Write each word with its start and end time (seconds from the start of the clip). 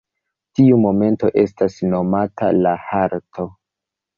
Tiu 0.59 0.77
momento 0.85 1.29
estas 1.43 1.77
nomata 1.91 2.51
la 2.63 2.75
halto. 2.89 3.47